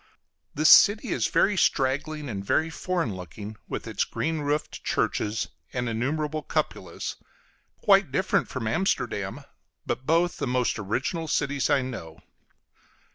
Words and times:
This 0.55 0.69
city 0.71 1.09
is 1.09 1.27
very 1.27 1.55
straggling, 1.55 2.27
and 2.27 2.43
very 2.43 2.71
foreign 2.71 3.15
looking, 3.15 3.57
with 3.69 3.85
its 3.85 4.03
green 4.03 4.39
roofed 4.39 4.83
churches 4.83 5.49
and 5.73 5.87
innumerable 5.87 6.41
cupolas; 6.41 7.17
quite 7.83 8.11
different 8.11 8.47
from 8.47 8.65
Amsterdam, 8.65 9.41
but 9.85 10.07
both 10.07 10.37
the 10.37 10.47
most 10.47 10.79
original 10.79 11.27
cities 11.27 11.69
I 11.69 11.83
know. 11.83 12.19